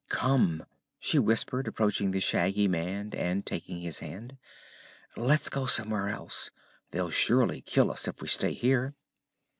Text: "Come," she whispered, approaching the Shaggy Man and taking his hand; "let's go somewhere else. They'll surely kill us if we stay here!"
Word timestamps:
"Come," 0.09 0.65
she 0.99 1.19
whispered, 1.19 1.67
approaching 1.67 2.09
the 2.09 2.19
Shaggy 2.19 2.67
Man 2.67 3.11
and 3.15 3.45
taking 3.45 3.81
his 3.81 3.99
hand; 3.99 4.35
"let's 5.15 5.47
go 5.47 5.67
somewhere 5.67 6.09
else. 6.09 6.49
They'll 6.89 7.11
surely 7.11 7.61
kill 7.61 7.91
us 7.91 8.07
if 8.07 8.19
we 8.19 8.27
stay 8.27 8.53
here!" 8.53 8.95